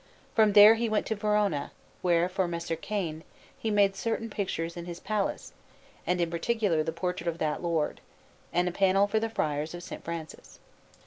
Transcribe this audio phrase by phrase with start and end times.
[0.33, 3.23] From there he went to Verona, where, for Messer Cane,
[3.55, 5.53] he made certain pictures in his palace,
[6.07, 8.01] and in particular the portrait of that lord;
[8.51, 10.01] and a panel for the Friars of S.
[10.03, 10.59] Francis.